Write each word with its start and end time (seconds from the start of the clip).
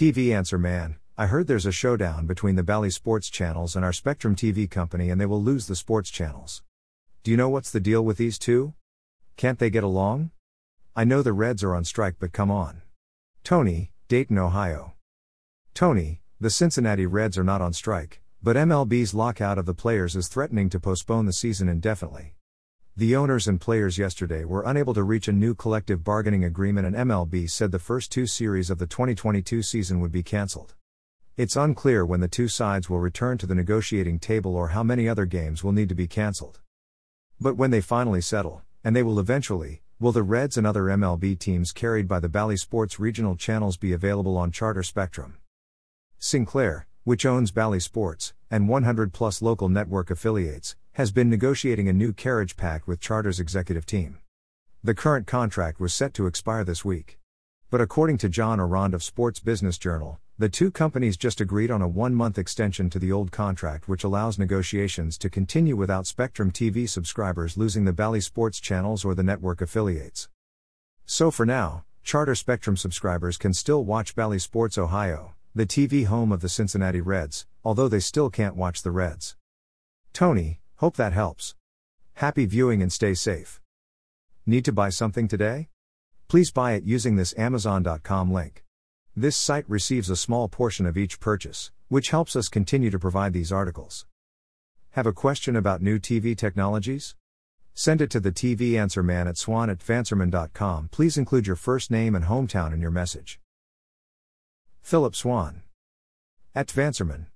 TV 0.00 0.34
Answer 0.34 0.56
Man, 0.56 0.96
I 1.18 1.26
heard 1.26 1.46
there's 1.46 1.66
a 1.66 1.70
showdown 1.70 2.24
between 2.24 2.56
the 2.56 2.62
Bally 2.62 2.88
Sports 2.88 3.28
channels 3.28 3.76
and 3.76 3.84
our 3.84 3.92
Spectrum 3.92 4.34
TV 4.34 4.66
company 4.66 5.10
and 5.10 5.20
they 5.20 5.26
will 5.26 5.42
lose 5.42 5.66
the 5.66 5.76
sports 5.76 6.08
channels. 6.08 6.62
Do 7.22 7.30
you 7.30 7.36
know 7.36 7.50
what's 7.50 7.70
the 7.70 7.80
deal 7.80 8.02
with 8.02 8.16
these 8.16 8.38
two? 8.38 8.72
Can't 9.36 9.58
they 9.58 9.68
get 9.68 9.84
along? 9.84 10.30
I 10.96 11.04
know 11.04 11.20
the 11.20 11.34
Reds 11.34 11.62
are 11.62 11.74
on 11.74 11.84
strike, 11.84 12.14
but 12.18 12.32
come 12.32 12.50
on. 12.50 12.80
Tony, 13.44 13.92
Dayton, 14.08 14.38
Ohio. 14.38 14.94
Tony, 15.74 16.22
the 16.40 16.48
Cincinnati 16.48 17.04
Reds 17.04 17.36
are 17.36 17.44
not 17.44 17.60
on 17.60 17.74
strike, 17.74 18.22
but 18.42 18.56
MLB's 18.56 19.12
lockout 19.12 19.58
of 19.58 19.66
the 19.66 19.74
players 19.74 20.16
is 20.16 20.28
threatening 20.28 20.70
to 20.70 20.80
postpone 20.80 21.26
the 21.26 21.32
season 21.34 21.68
indefinitely. 21.68 22.32
The 22.96 23.14
owners 23.14 23.46
and 23.46 23.60
players 23.60 23.98
yesterday 23.98 24.44
were 24.44 24.64
unable 24.66 24.94
to 24.94 25.04
reach 25.04 25.28
a 25.28 25.32
new 25.32 25.54
collective 25.54 26.02
bargaining 26.02 26.44
agreement, 26.44 26.86
and 26.86 26.96
MLB 26.96 27.48
said 27.48 27.70
the 27.70 27.78
first 27.78 28.10
two 28.10 28.26
series 28.26 28.68
of 28.68 28.78
the 28.78 28.86
2022 28.86 29.62
season 29.62 30.00
would 30.00 30.10
be 30.10 30.24
cancelled. 30.24 30.74
It's 31.36 31.56
unclear 31.56 32.04
when 32.04 32.20
the 32.20 32.28
two 32.28 32.48
sides 32.48 32.90
will 32.90 32.98
return 32.98 33.38
to 33.38 33.46
the 33.46 33.54
negotiating 33.54 34.18
table 34.18 34.56
or 34.56 34.68
how 34.68 34.82
many 34.82 35.08
other 35.08 35.24
games 35.24 35.62
will 35.62 35.72
need 35.72 35.88
to 35.88 35.94
be 35.94 36.08
cancelled. 36.08 36.60
But 37.40 37.56
when 37.56 37.70
they 37.70 37.80
finally 37.80 38.20
settle, 38.20 38.62
and 38.82 38.94
they 38.94 39.04
will 39.04 39.20
eventually, 39.20 39.82
will 40.00 40.12
the 40.12 40.24
Reds 40.24 40.58
and 40.58 40.66
other 40.66 40.82
MLB 40.82 41.38
teams 41.38 41.72
carried 41.72 42.08
by 42.08 42.18
the 42.18 42.28
Bally 42.28 42.56
Sports 42.56 42.98
regional 42.98 43.36
channels 43.36 43.76
be 43.76 43.92
available 43.92 44.36
on 44.36 44.50
Charter 44.50 44.82
Spectrum? 44.82 45.38
Sinclair, 46.18 46.86
which 47.04 47.24
owns 47.24 47.52
Bally 47.52 47.80
Sports, 47.80 48.34
and 48.50 48.68
100 48.68 49.12
plus 49.12 49.40
local 49.40 49.68
network 49.68 50.10
affiliates, 50.10 50.76
has 50.92 51.12
been 51.12 51.30
negotiating 51.30 51.88
a 51.88 51.92
new 51.92 52.12
carriage 52.12 52.56
pact 52.56 52.86
with 52.86 53.00
Charter's 53.00 53.40
executive 53.40 53.86
team. 53.86 54.18
The 54.82 54.94
current 54.94 55.26
contract 55.26 55.78
was 55.78 55.94
set 55.94 56.14
to 56.14 56.26
expire 56.26 56.64
this 56.64 56.84
week. 56.84 57.18
But 57.70 57.80
according 57.80 58.18
to 58.18 58.28
John 58.28 58.58
Ourand 58.58 58.94
of 58.94 59.02
Sports 59.04 59.38
Business 59.38 59.78
Journal, 59.78 60.18
the 60.38 60.48
two 60.48 60.70
companies 60.70 61.16
just 61.16 61.40
agreed 61.40 61.70
on 61.70 61.82
a 61.82 61.86
one 61.86 62.14
month 62.14 62.38
extension 62.38 62.90
to 62.90 62.98
the 62.98 63.12
old 63.12 63.30
contract, 63.30 63.88
which 63.88 64.04
allows 64.04 64.38
negotiations 64.38 65.18
to 65.18 65.28
continue 65.28 65.76
without 65.76 66.06
Spectrum 66.06 66.50
TV 66.50 66.88
subscribers 66.88 67.56
losing 67.56 67.84
the 67.84 67.92
Bally 67.92 68.20
Sports 68.20 68.58
channels 68.58 69.04
or 69.04 69.14
the 69.14 69.22
network 69.22 69.60
affiliates. 69.60 70.28
So 71.04 71.30
for 71.30 71.44
now, 71.44 71.84
Charter 72.02 72.34
Spectrum 72.34 72.76
subscribers 72.76 73.36
can 73.36 73.52
still 73.52 73.84
watch 73.84 74.14
Bally 74.16 74.38
Sports 74.38 74.78
Ohio, 74.78 75.34
the 75.54 75.66
TV 75.66 76.06
home 76.06 76.32
of 76.32 76.40
the 76.40 76.48
Cincinnati 76.48 77.00
Reds, 77.00 77.46
although 77.62 77.88
they 77.88 78.00
still 78.00 78.30
can't 78.30 78.56
watch 78.56 78.82
the 78.82 78.90
Reds. 78.90 79.36
Tony, 80.12 80.59
hope 80.80 80.96
that 80.96 81.12
helps. 81.12 81.54
Happy 82.14 82.46
viewing 82.46 82.80
and 82.80 82.90
stay 82.90 83.12
safe. 83.12 83.60
Need 84.46 84.64
to 84.64 84.72
buy 84.72 84.88
something 84.88 85.28
today? 85.28 85.68
Please 86.26 86.50
buy 86.50 86.72
it 86.72 86.84
using 86.84 87.16
this 87.16 87.34
Amazon.com 87.36 88.32
link. 88.32 88.64
This 89.14 89.36
site 89.36 89.68
receives 89.68 90.08
a 90.08 90.16
small 90.16 90.48
portion 90.48 90.86
of 90.86 90.96
each 90.96 91.20
purchase, 91.20 91.70
which 91.88 92.08
helps 92.08 92.34
us 92.34 92.48
continue 92.48 92.88
to 92.88 92.98
provide 92.98 93.34
these 93.34 93.52
articles. 93.52 94.06
Have 94.92 95.06
a 95.06 95.12
question 95.12 95.54
about 95.54 95.82
new 95.82 95.98
TV 95.98 96.34
technologies? 96.34 97.14
Send 97.74 98.00
it 98.00 98.08
to 98.12 98.20
the 98.20 98.32
TV 98.32 98.78
Answer 98.78 99.02
Man 99.02 99.28
at 99.28 99.36
swann 99.36 99.68
at 99.68 99.80
tvanswerman.com. 99.80 100.88
Please 100.90 101.18
include 101.18 101.46
your 101.46 101.56
first 101.56 101.90
name 101.90 102.14
and 102.14 102.24
hometown 102.24 102.72
in 102.72 102.80
your 102.80 102.90
message. 102.90 103.38
Phillip 104.80 105.14
Swann. 105.14 105.60
At 106.54 106.68
Vanserman. 106.68 107.26